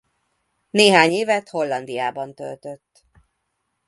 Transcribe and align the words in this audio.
Néhány 0.69 1.11
évet 1.11 1.49
Hollandiában 1.49 2.33
töltött. 2.33 3.05